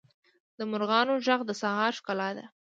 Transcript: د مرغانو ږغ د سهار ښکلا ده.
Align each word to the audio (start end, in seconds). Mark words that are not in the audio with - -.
د 0.57 0.59
مرغانو 0.71 1.13
ږغ 1.25 1.41
د 1.45 1.51
سهار 1.61 1.91
ښکلا 1.99 2.29
ده. 2.37 2.45